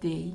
[0.00, 0.34] day